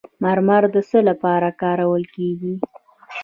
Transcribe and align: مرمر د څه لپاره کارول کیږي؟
مرمر 0.23 0.63
د 0.75 0.77
څه 0.89 0.99
لپاره 1.09 1.47
کارول 1.61 2.03
کیږي؟ 2.15 2.53